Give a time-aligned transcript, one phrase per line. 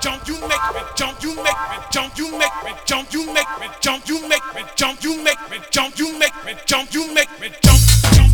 [0.00, 3.60] jump, you make me jump, you make me jump, you make me jump, you make
[3.60, 7.14] me jump, you make me jump, you make me jump, you make me jump, you
[7.14, 7.80] make me jump,
[8.14, 8.31] jump.